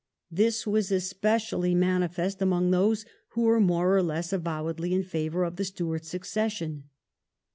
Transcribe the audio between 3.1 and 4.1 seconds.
who were more or